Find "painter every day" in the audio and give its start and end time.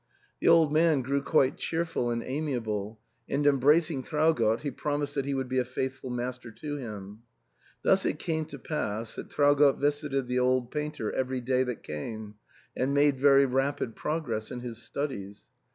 10.71-11.61